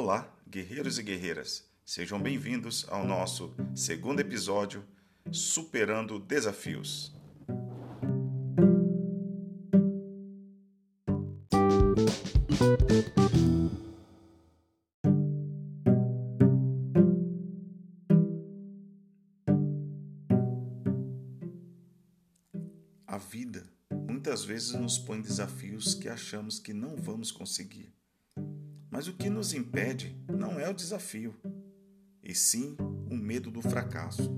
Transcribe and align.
Olá, 0.00 0.32
guerreiros 0.48 0.96
e 1.00 1.02
guerreiras. 1.02 1.68
Sejam 1.84 2.22
bem-vindos 2.22 2.86
ao 2.88 3.04
nosso 3.04 3.52
segundo 3.74 4.20
episódio 4.20 4.86
Superando 5.32 6.20
Desafios. 6.20 7.12
A 23.04 23.18
vida 23.18 23.68
muitas 23.90 24.44
vezes 24.44 24.74
nos 24.74 24.96
põe 24.96 25.20
desafios 25.20 25.92
que 25.92 26.08
achamos 26.08 26.60
que 26.60 26.72
não 26.72 26.94
vamos 26.94 27.32
conseguir. 27.32 27.97
Mas 28.90 29.06
o 29.08 29.12
que 29.12 29.28
nos 29.28 29.52
impede 29.52 30.16
não 30.28 30.58
é 30.58 30.68
o 30.68 30.74
desafio, 30.74 31.34
e 32.22 32.34
sim 32.34 32.76
o 33.10 33.14
medo 33.14 33.50
do 33.50 33.62
fracasso. 33.62 34.30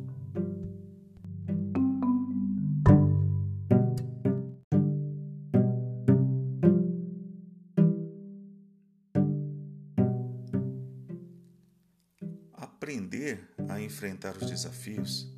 Aprender 12.53 13.49
a 13.69 13.81
enfrentar 13.81 14.37
os 14.37 14.49
desafios 14.49 15.33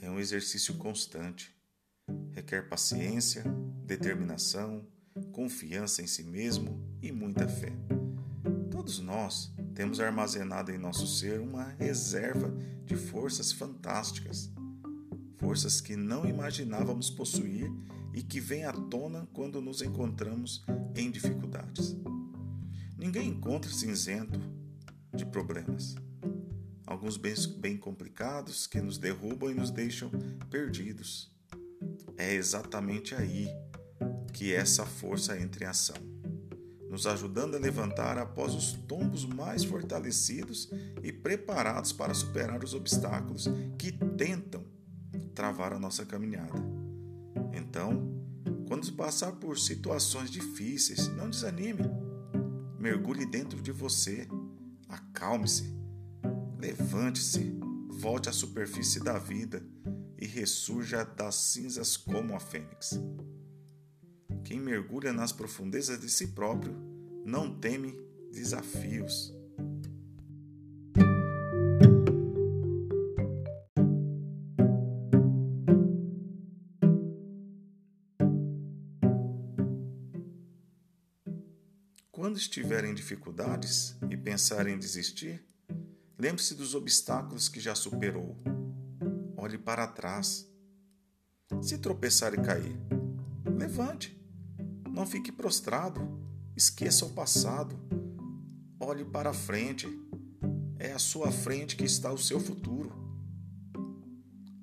é 0.00 0.08
um 0.08 0.20
exercício 0.20 0.74
constante 0.74 1.54
requer 2.34 2.68
paciência, 2.68 3.44
determinação, 3.86 4.86
confiança 5.32 6.02
em 6.02 6.06
si 6.06 6.24
mesmo 6.24 6.80
e 7.00 7.12
muita 7.12 7.48
fé. 7.48 7.72
Todos 8.74 8.98
nós 8.98 9.54
temos 9.72 10.00
armazenado 10.00 10.72
em 10.72 10.78
nosso 10.78 11.06
ser 11.06 11.38
uma 11.38 11.62
reserva 11.78 12.52
de 12.84 12.96
forças 12.96 13.52
fantásticas, 13.52 14.50
forças 15.36 15.80
que 15.80 15.94
não 15.94 16.26
imaginávamos 16.26 17.08
possuir 17.08 17.70
e 18.12 18.20
que 18.20 18.40
vêm 18.40 18.64
à 18.64 18.72
tona 18.72 19.28
quando 19.32 19.60
nos 19.60 19.80
encontramos 19.80 20.64
em 20.96 21.08
dificuldades. 21.08 21.96
Ninguém 22.98 23.28
encontra-se 23.28 23.88
isento 23.88 24.40
de 25.14 25.24
problemas. 25.24 25.94
Alguns 26.84 27.16
bem, 27.16 27.34
bem 27.58 27.76
complicados 27.76 28.66
que 28.66 28.80
nos 28.80 28.98
derrubam 28.98 29.52
e 29.52 29.54
nos 29.54 29.70
deixam 29.70 30.10
perdidos 30.50 31.32
é 32.16 32.34
exatamente 32.34 33.14
aí 33.14 33.48
que 34.32 34.52
essa 34.52 34.84
força 34.84 35.38
entra 35.38 35.64
em 35.64 35.68
ação, 35.68 35.96
nos 36.94 37.08
ajudando 37.08 37.56
a 37.56 37.58
levantar 37.58 38.16
após 38.18 38.54
os 38.54 38.72
tombos 38.72 39.24
mais 39.24 39.64
fortalecidos 39.64 40.70
e 41.02 41.12
preparados 41.12 41.92
para 41.92 42.14
superar 42.14 42.62
os 42.62 42.72
obstáculos 42.72 43.48
que 43.76 43.90
tentam 43.90 44.62
travar 45.34 45.72
a 45.72 45.78
nossa 45.80 46.06
caminhada. 46.06 46.52
Então, 47.52 48.14
quando 48.68 48.92
passar 48.92 49.32
por 49.32 49.58
situações 49.58 50.30
difíceis, 50.30 51.08
não 51.08 51.28
desanime. 51.28 51.82
Mergulhe 52.78 53.26
dentro 53.26 53.60
de 53.60 53.72
você, 53.72 54.28
acalme-se, 54.88 55.74
levante-se, 56.60 57.58
volte 57.88 58.28
à 58.28 58.32
superfície 58.32 59.02
da 59.02 59.18
vida 59.18 59.66
e 60.16 60.26
ressurja 60.26 61.04
das 61.04 61.34
cinzas 61.34 61.96
como 61.96 62.36
a 62.36 62.38
fênix. 62.38 63.00
Quem 64.44 64.60
mergulha 64.60 65.12
nas 65.12 65.32
profundezas 65.32 66.00
de 66.00 66.10
si 66.10 66.28
próprio 66.28 66.74
não 67.24 67.58
teme 67.58 67.98
desafios. 68.30 69.34
Quando 82.12 82.36
estiver 82.36 82.84
em 82.84 82.94
dificuldades 82.94 83.96
e 84.10 84.16
pensar 84.16 84.66
em 84.66 84.78
desistir, 84.78 85.44
lembre-se 86.18 86.54
dos 86.54 86.74
obstáculos 86.74 87.48
que 87.48 87.60
já 87.60 87.74
superou 87.74 88.36
olhe 89.44 89.58
para 89.58 89.86
trás. 89.86 90.50
Se 91.62 91.76
tropeçar 91.78 92.32
e 92.32 92.38
cair, 92.38 92.76
levante. 93.44 94.23
Não 94.94 95.04
fique 95.04 95.32
prostrado. 95.32 96.00
Esqueça 96.56 97.04
o 97.04 97.10
passado. 97.10 97.76
Olhe 98.78 99.04
para 99.04 99.30
a 99.30 99.34
frente. 99.34 99.88
É 100.78 100.92
à 100.92 101.00
sua 101.00 101.32
frente 101.32 101.74
que 101.74 101.84
está 101.84 102.12
o 102.12 102.16
seu 102.16 102.38
futuro. 102.38 102.92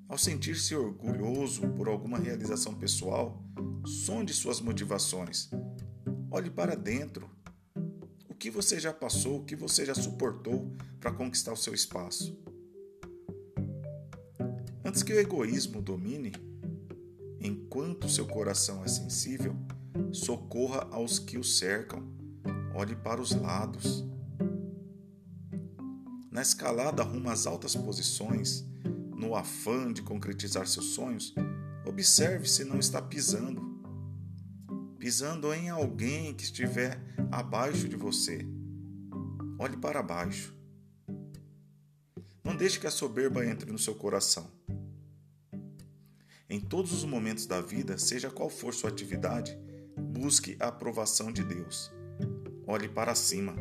Ao 0.08 0.16
sentir-se 0.16 0.74
orgulhoso 0.74 1.68
por 1.76 1.86
alguma 1.86 2.18
realização 2.18 2.74
pessoal, 2.74 3.44
sonde 3.84 4.32
suas 4.32 4.58
motivações. 4.58 5.50
Olhe 6.30 6.48
para 6.48 6.74
dentro. 6.74 7.28
O 8.26 8.34
que 8.34 8.50
você 8.50 8.80
já 8.80 8.92
passou, 8.92 9.40
o 9.40 9.44
que 9.44 9.54
você 9.54 9.84
já 9.84 9.94
suportou 9.94 10.72
para 10.98 11.12
conquistar 11.12 11.52
o 11.52 11.56
seu 11.58 11.74
espaço? 11.74 12.34
Antes 14.82 15.02
que 15.02 15.12
o 15.12 15.20
egoísmo 15.20 15.82
domine, 15.82 16.32
enquanto 17.38 18.08
seu 18.08 18.26
coração 18.26 18.82
é 18.82 18.88
sensível, 18.88 19.54
socorra 20.12 20.86
aos 20.90 21.18
que 21.18 21.38
o 21.38 21.44
cercam, 21.44 22.02
olhe 22.74 22.94
para 22.96 23.20
os 23.20 23.32
lados. 23.32 24.04
Na 26.30 26.40
escalada 26.40 27.02
rumo 27.02 27.28
às 27.28 27.46
altas 27.46 27.74
posições, 27.74 28.64
no 29.14 29.34
afã 29.34 29.92
de 29.92 30.02
concretizar 30.02 30.66
seus 30.66 30.86
sonhos, 30.94 31.34
observe 31.86 32.48
se 32.48 32.64
não 32.64 32.78
está 32.78 33.00
pisando. 33.00 33.70
Pisando 34.98 35.52
em 35.52 35.68
alguém 35.68 36.32
que 36.34 36.44
estiver 36.44 37.00
abaixo 37.30 37.88
de 37.88 37.96
você. 37.96 38.46
Olhe 39.58 39.76
para 39.76 40.02
baixo. 40.02 40.54
Não 42.42 42.56
deixe 42.56 42.80
que 42.80 42.86
a 42.86 42.90
soberba 42.90 43.44
entre 43.46 43.70
no 43.70 43.78
seu 43.78 43.94
coração. 43.94 44.50
Em 46.48 46.60
todos 46.60 46.92
os 46.92 47.04
momentos 47.04 47.46
da 47.46 47.60
vida, 47.60 47.96
seja 47.96 48.30
qual 48.30 48.50
for 48.50 48.74
sua 48.74 48.90
atividade, 48.90 49.56
busque 50.22 50.56
a 50.60 50.68
aprovação 50.68 51.32
de 51.32 51.42
Deus. 51.42 51.92
Olhe 52.64 52.88
para 52.88 53.12
cima. 53.12 53.56